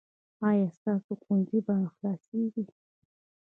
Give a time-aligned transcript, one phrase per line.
[0.49, 2.63] ایا ستاسو ښوونځی به خلاصیږي؟